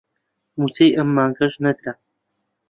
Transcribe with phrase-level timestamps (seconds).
[0.57, 1.93] مووچەی ئەم مانگەش نەدرا